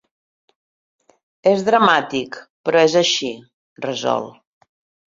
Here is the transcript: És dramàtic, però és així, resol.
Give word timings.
És 1.51 1.61
dramàtic, 1.69 2.41
però 2.71 2.83
és 2.89 2.99
així, 3.05 3.33
resol. 3.89 4.31